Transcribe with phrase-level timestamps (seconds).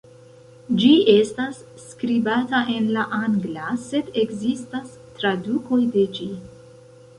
[0.83, 6.31] Ĝi estas skribata en la angla, sed ekzistas tradukoj de ĝi.